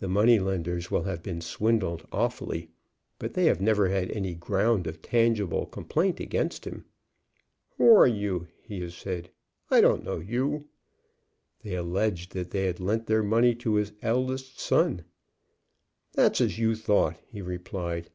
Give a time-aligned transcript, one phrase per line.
[0.00, 2.68] The money lenders will have been swindled awfully,
[3.18, 6.84] but they have never had any ground of tangible complaint against him.
[7.78, 9.30] 'Who are you?' he has said.
[9.70, 10.68] 'I don't know you.'
[11.62, 15.06] They alleged that they had lent their money to his eldest son.
[16.12, 18.10] 'That's as you thought,' he replied.